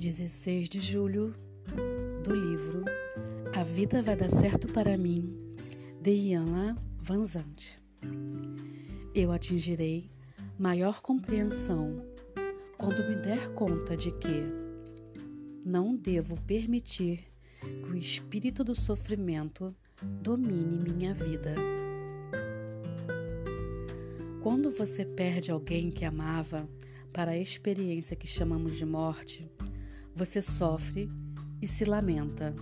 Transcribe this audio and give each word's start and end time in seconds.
6 0.00 0.68
de 0.68 0.80
julho, 0.80 1.34
do 2.22 2.32
livro 2.32 2.84
A 3.52 3.64
Vida 3.64 4.00
Vai 4.00 4.14
Dar 4.14 4.30
Certo 4.30 4.72
para 4.72 4.96
Mim, 4.96 5.36
de 6.00 6.12
Iana 6.12 6.78
Vanzante. 7.02 7.82
Eu 9.12 9.32
atingirei 9.32 10.08
maior 10.56 11.00
compreensão 11.00 12.00
quando 12.78 13.06
me 13.08 13.16
der 13.16 13.52
conta 13.54 13.96
de 13.96 14.12
que 14.12 14.44
não 15.66 15.96
devo 15.96 16.40
permitir 16.42 17.24
que 17.60 17.90
o 17.90 17.96
espírito 17.96 18.62
do 18.62 18.76
sofrimento 18.76 19.74
domine 20.22 20.78
minha 20.78 21.12
vida. 21.12 21.56
Quando 24.40 24.70
você 24.70 25.04
perde 25.04 25.50
alguém 25.50 25.90
que 25.90 26.04
amava 26.04 26.68
para 27.12 27.32
a 27.32 27.38
experiência 27.38 28.14
que 28.14 28.28
chamamos 28.28 28.76
de 28.76 28.86
morte, 28.86 29.50
você 30.18 30.42
sofre 30.42 31.08
e 31.62 31.68
se 31.68 31.84
lamenta. 31.84 32.52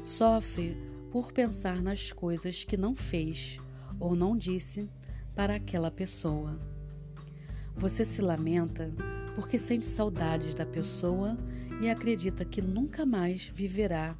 Sofre 0.00 0.76
por 1.10 1.32
pensar 1.32 1.82
nas 1.82 2.12
coisas 2.12 2.62
que 2.62 2.76
não 2.76 2.94
fez 2.94 3.58
ou 3.98 4.14
não 4.14 4.36
disse 4.36 4.88
para 5.34 5.56
aquela 5.56 5.90
pessoa. 5.90 6.56
Você 7.74 8.04
se 8.04 8.22
lamenta 8.22 8.94
porque 9.34 9.58
sente 9.58 9.84
saudades 9.84 10.54
da 10.54 10.64
pessoa 10.64 11.36
e 11.80 11.90
acredita 11.90 12.44
que 12.44 12.62
nunca 12.62 13.04
mais 13.04 13.48
viverá 13.52 14.16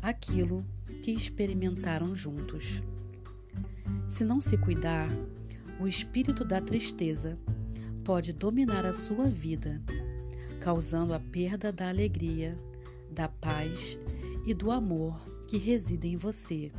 aquilo 0.00 0.64
que 1.02 1.10
experimentaram 1.10 2.14
juntos. 2.14 2.80
Se 4.06 4.24
não 4.24 4.40
se 4.40 4.56
cuidar, 4.56 5.08
o 5.80 5.88
espírito 5.88 6.44
da 6.44 6.60
tristeza 6.60 7.36
pode 8.04 8.32
dominar 8.32 8.86
a 8.86 8.92
sua 8.92 9.28
vida 9.28 9.82
causando 10.66 11.14
a 11.14 11.20
perda 11.20 11.70
da 11.70 11.88
alegria, 11.88 12.58
da 13.08 13.28
paz 13.28 13.96
e 14.44 14.52
do 14.52 14.72
amor 14.72 15.16
que 15.46 15.58
residem 15.58 16.14
em 16.14 16.16
você 16.16 16.72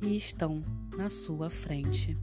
e 0.00 0.16
estão 0.16 0.62
na 0.96 1.10
sua 1.10 1.50
frente. 1.50 2.16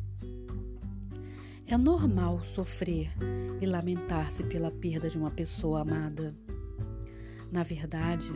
É 1.67 1.75
normal 1.75 2.45
sofrer 2.45 3.11
e 3.59 3.65
lamentar-se 3.65 4.41
pela 4.45 4.71
perda 4.71 5.09
de 5.09 5.17
uma 5.17 5.29
pessoa 5.29 5.81
amada. 5.81 6.33
Na 7.51 7.61
verdade, 7.61 8.31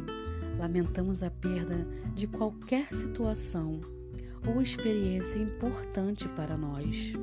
lamentamos 0.60 1.24
a 1.24 1.32
perda 1.32 1.88
de 2.14 2.28
qualquer 2.28 2.92
situação 2.92 3.80
ou 4.46 4.62
experiência 4.62 5.40
importante 5.40 6.28
para 6.28 6.58
nós. 6.58 7.14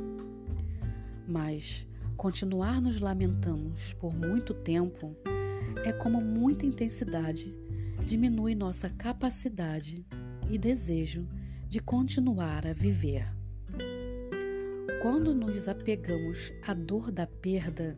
Mas 1.28 1.86
continuar 2.20 2.82
nos 2.82 3.00
lamentando 3.00 3.72
por 3.98 4.14
muito 4.14 4.52
tempo 4.52 5.16
é 5.86 5.90
como 5.90 6.20
muita 6.20 6.66
intensidade 6.66 7.56
diminui 8.04 8.54
nossa 8.54 8.90
capacidade 8.90 10.04
e 10.50 10.58
desejo 10.58 11.26
de 11.66 11.80
continuar 11.80 12.66
a 12.66 12.74
viver. 12.74 13.24
Quando 15.00 15.34
nos 15.34 15.66
apegamos 15.66 16.52
à 16.60 16.74
dor 16.74 17.10
da 17.10 17.26
perda 17.26 17.96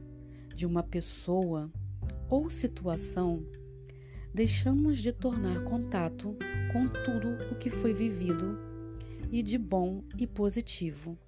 de 0.55 0.67
uma 0.67 0.85
pessoa 0.85 1.69
ou 2.31 2.49
situação, 2.49 3.45
deixamos 4.33 4.99
de 4.99 5.11
tornar 5.11 5.65
contato 5.65 6.37
com 6.73 6.87
tudo 6.87 7.53
o 7.53 7.59
que 7.59 7.71
foi 7.71 7.93
vivido 7.93 8.57
e 9.33 9.43
de 9.43 9.59
bom 9.59 10.05
e 10.17 10.29
positivo. 10.29 11.19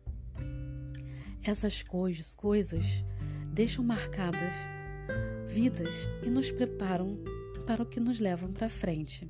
Essas 1.46 1.82
coisas, 1.82 2.32
coisas 2.32 3.04
deixam 3.52 3.84
marcadas 3.84 4.54
vidas 5.46 5.94
e 6.22 6.30
nos 6.30 6.50
preparam 6.50 7.18
para 7.66 7.82
o 7.82 7.86
que 7.86 8.00
nos 8.00 8.18
levam 8.18 8.50
para 8.50 8.66
frente. 8.70 9.28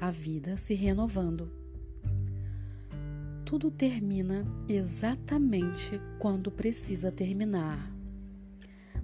A 0.00 0.10
vida 0.10 0.56
se 0.56 0.72
renovando. 0.72 1.52
Tudo 3.44 3.70
termina 3.70 4.46
exatamente 4.66 6.00
quando 6.18 6.50
precisa 6.50 7.12
terminar. 7.12 7.94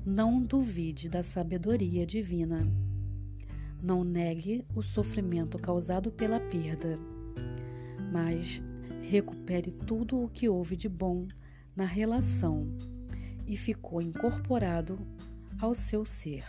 Não 0.05 0.43
duvide 0.43 1.11
da 1.11 1.23
sabedoria 1.23 2.07
divina. 2.07 2.67
Não 3.83 4.03
negue 4.03 4.65
o 4.75 4.83
sofrimento 4.83 5.59
causado 5.59 6.11
pela 6.11 6.41
perda, 6.41 6.99
mas 8.11 8.63
recupere 9.03 9.71
tudo 9.71 10.25
o 10.25 10.29
que 10.31 10.49
houve 10.49 10.75
de 10.75 10.89
bom 10.89 11.29
na 11.79 11.85
relação 11.85 12.77
e 13.47 13.57
ficou 13.57 14.03
incorporado 14.03 14.99
ao 15.61 15.77
seu 15.77 16.05
ser. 16.05 16.45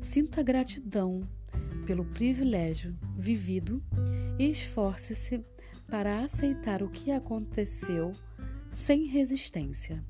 Sinta 0.00 0.42
gratidão 0.42 1.20
pelo 1.84 2.06
privilégio 2.06 2.96
vivido 3.14 3.84
e 4.38 4.50
esforce-se 4.50 5.44
para 5.90 6.20
aceitar 6.24 6.82
o 6.82 6.88
que 6.88 7.10
aconteceu 7.10 8.12
sem 8.72 9.04
resistência. 9.04 10.02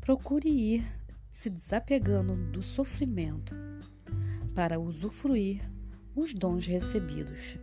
Procure 0.00 0.48
ir 0.48 0.82
se 1.30 1.50
desapegando 1.50 2.36
do 2.50 2.62
sofrimento 2.62 3.54
para 4.54 4.80
usufruir 4.80 5.60
os 6.16 6.32
dons 6.32 6.66
recebidos. 6.66 7.58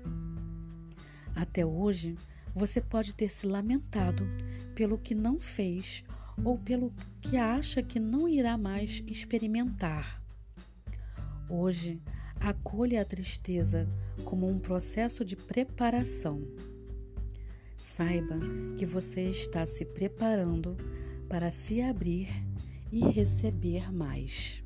Até 1.35 1.65
hoje, 1.65 2.15
você 2.57 2.81
pode 2.81 3.13
ter 3.13 3.29
se 3.29 3.45
lamentado 3.45 4.27
pelo 4.73 4.97
que 4.97 5.13
não 5.13 5.39
fez 5.39 6.03
ou 6.43 6.57
pelo 6.57 6.91
que 7.21 7.37
acha 7.37 7.81
que 7.81 7.99
não 7.99 8.27
irá 8.27 8.57
mais 8.57 9.03
experimentar. 9.07 10.21
Hoje, 11.49 12.01
acolha 12.39 13.01
a 13.01 13.05
tristeza 13.05 13.87
como 14.25 14.47
um 14.47 14.59
processo 14.59 15.23
de 15.23 15.35
preparação. 15.35 16.41
Saiba 17.77 18.39
que 18.77 18.85
você 18.85 19.21
está 19.21 19.65
se 19.65 19.85
preparando 19.85 20.75
para 21.29 21.51
se 21.51 21.81
abrir 21.81 22.27
e 22.91 22.99
receber 22.99 23.91
mais. 23.91 24.63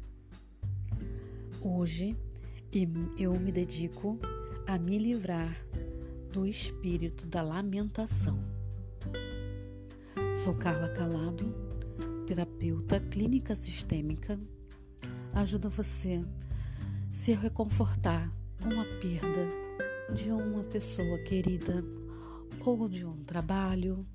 Hoje, 1.62 2.18
eu 3.18 3.40
me 3.40 3.52
dedico 3.52 4.18
a 4.66 4.78
me 4.78 4.98
livrar 4.98 5.56
do 6.32 6.46
espírito 6.46 7.28
da 7.28 7.42
lamentação. 7.42 8.40
Sou 10.34 10.54
Carla 10.56 10.88
Calado, 10.88 11.54
terapeuta 12.26 13.02
clínica 13.02 13.54
sistêmica. 13.54 14.40
Ajuda 15.34 15.68
você 15.68 16.24
a 16.24 17.16
se 17.16 17.34
reconfortar 17.34 18.32
com 18.64 18.80
a 18.80 18.86
perda 19.02 20.14
de 20.14 20.32
uma 20.32 20.64
pessoa 20.64 21.18
querida, 21.20 21.84
ou 22.62 22.88
de 22.88 23.06
um 23.06 23.24
trabalho, 23.26 24.06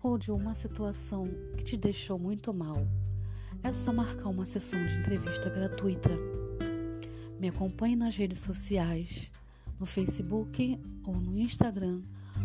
ou 0.00 0.16
de 0.16 0.30
uma 0.30 0.54
situação 0.54 1.28
que 1.56 1.64
te 1.64 1.76
deixou 1.76 2.20
muito 2.20 2.54
mal. 2.54 2.86
É 3.64 3.72
só 3.72 3.92
marcar 3.92 4.28
uma 4.28 4.46
sessão 4.46 4.86
de 4.86 4.94
entrevista 4.98 5.50
gratuita. 5.50 6.10
Me 7.40 7.48
acompanhe 7.48 7.96
nas 7.96 8.16
redes 8.16 8.38
sociais 8.38 9.32
no 9.78 9.86
Facebook 9.86 10.80
ou 11.04 11.14
no 11.14 11.38
Instagram 11.38 12.02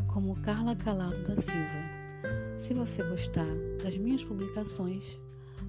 como 0.08 0.40
Carla 0.42 0.76
Calado 0.76 1.24
da 1.24 1.36
Silva. 1.36 2.00
Se 2.58 2.74
você 2.74 3.04
gostar 3.04 3.48
das 3.82 3.98
minhas 3.98 4.24
publicações, 4.24 5.20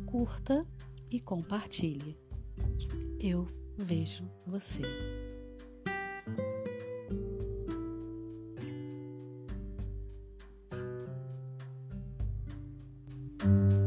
curta 0.07 0.67
e 1.11 1.21
compartilhe. 1.21 2.19
Eu 3.19 3.47
vejo 3.77 4.29
você. 4.47 4.83
thank 13.41 13.80